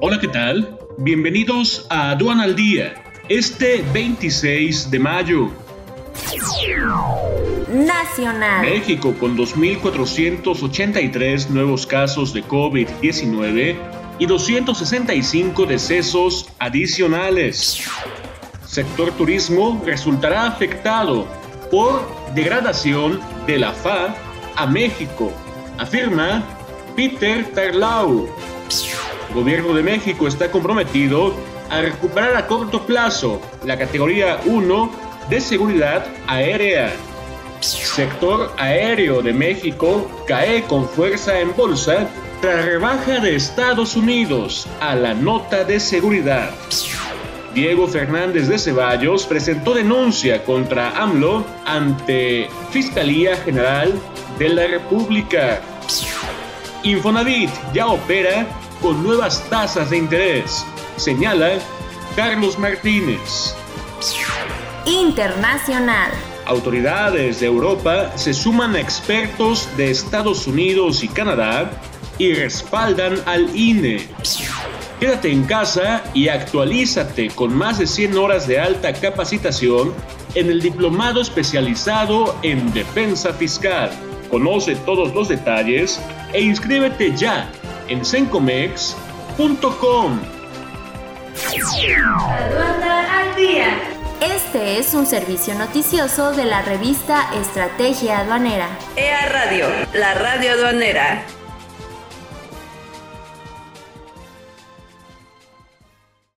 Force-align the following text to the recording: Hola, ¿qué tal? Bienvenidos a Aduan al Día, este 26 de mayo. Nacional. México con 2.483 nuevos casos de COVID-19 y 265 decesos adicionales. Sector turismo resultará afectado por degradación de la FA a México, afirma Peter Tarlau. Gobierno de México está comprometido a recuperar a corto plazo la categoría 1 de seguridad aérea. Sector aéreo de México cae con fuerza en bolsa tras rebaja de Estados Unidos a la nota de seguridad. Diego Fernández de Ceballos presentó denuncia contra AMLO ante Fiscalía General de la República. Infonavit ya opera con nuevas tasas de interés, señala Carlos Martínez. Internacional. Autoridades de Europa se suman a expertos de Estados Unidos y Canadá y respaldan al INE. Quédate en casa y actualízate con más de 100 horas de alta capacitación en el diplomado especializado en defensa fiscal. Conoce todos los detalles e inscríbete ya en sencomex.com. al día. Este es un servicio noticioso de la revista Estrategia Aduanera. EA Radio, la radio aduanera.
Hola, 0.00 0.20
¿qué 0.20 0.28
tal? 0.28 0.78
Bienvenidos 0.98 1.84
a 1.90 2.10
Aduan 2.10 2.38
al 2.38 2.54
Día, 2.54 3.02
este 3.28 3.84
26 3.92 4.92
de 4.92 4.98
mayo. 5.00 5.50
Nacional. 7.68 8.62
México 8.62 9.12
con 9.18 9.36
2.483 9.36 11.48
nuevos 11.48 11.84
casos 11.84 12.32
de 12.32 12.44
COVID-19 12.44 13.76
y 14.20 14.26
265 14.26 15.66
decesos 15.66 16.48
adicionales. 16.60 17.82
Sector 18.64 19.10
turismo 19.12 19.82
resultará 19.84 20.46
afectado 20.46 21.26
por 21.72 22.08
degradación 22.36 23.18
de 23.48 23.58
la 23.58 23.72
FA 23.72 24.14
a 24.54 24.64
México, 24.64 25.32
afirma 25.76 26.44
Peter 26.94 27.44
Tarlau. 27.52 28.28
Gobierno 29.34 29.74
de 29.74 29.82
México 29.82 30.26
está 30.26 30.50
comprometido 30.50 31.34
a 31.70 31.82
recuperar 31.82 32.34
a 32.36 32.46
corto 32.46 32.86
plazo 32.86 33.40
la 33.64 33.78
categoría 33.78 34.40
1 34.46 34.90
de 35.28 35.40
seguridad 35.40 36.06
aérea. 36.26 36.90
Sector 37.60 38.52
aéreo 38.56 39.20
de 39.20 39.32
México 39.32 40.10
cae 40.26 40.62
con 40.62 40.88
fuerza 40.88 41.38
en 41.40 41.54
bolsa 41.54 42.08
tras 42.40 42.64
rebaja 42.64 43.18
de 43.18 43.36
Estados 43.36 43.96
Unidos 43.96 44.66
a 44.80 44.94
la 44.94 45.12
nota 45.12 45.64
de 45.64 45.78
seguridad. 45.78 46.50
Diego 47.54 47.86
Fernández 47.86 48.48
de 48.48 48.58
Ceballos 48.58 49.26
presentó 49.26 49.74
denuncia 49.74 50.44
contra 50.44 50.90
AMLO 51.02 51.44
ante 51.66 52.48
Fiscalía 52.70 53.36
General 53.36 53.92
de 54.38 54.48
la 54.48 54.66
República. 54.68 55.60
Infonavit 56.84 57.50
ya 57.74 57.88
opera 57.88 58.46
con 58.80 59.02
nuevas 59.02 59.42
tasas 59.48 59.90
de 59.90 59.98
interés, 59.98 60.64
señala 60.96 61.58
Carlos 62.16 62.58
Martínez. 62.58 63.54
Internacional. 64.84 66.10
Autoridades 66.46 67.40
de 67.40 67.46
Europa 67.46 68.12
se 68.16 68.32
suman 68.32 68.74
a 68.74 68.80
expertos 68.80 69.68
de 69.76 69.90
Estados 69.90 70.46
Unidos 70.46 71.02
y 71.02 71.08
Canadá 71.08 71.70
y 72.18 72.32
respaldan 72.34 73.20
al 73.26 73.54
INE. 73.54 74.08
Quédate 74.98 75.30
en 75.30 75.44
casa 75.44 76.02
y 76.14 76.28
actualízate 76.28 77.28
con 77.28 77.54
más 77.54 77.78
de 77.78 77.86
100 77.86 78.16
horas 78.16 78.48
de 78.48 78.58
alta 78.58 78.92
capacitación 78.92 79.92
en 80.34 80.50
el 80.50 80.60
diplomado 80.60 81.20
especializado 81.20 82.34
en 82.42 82.72
defensa 82.72 83.32
fiscal. 83.32 83.90
Conoce 84.30 84.74
todos 84.76 85.14
los 85.14 85.28
detalles 85.28 86.00
e 86.32 86.40
inscríbete 86.42 87.16
ya 87.16 87.50
en 87.88 88.04
sencomex.com. 88.04 90.20
al 93.10 93.36
día. 93.36 93.68
Este 94.20 94.78
es 94.78 94.94
un 94.94 95.06
servicio 95.06 95.54
noticioso 95.54 96.32
de 96.32 96.44
la 96.44 96.62
revista 96.62 97.30
Estrategia 97.40 98.20
Aduanera. 98.20 98.68
EA 98.96 99.28
Radio, 99.28 99.66
la 99.94 100.14
radio 100.14 100.52
aduanera. 100.52 101.24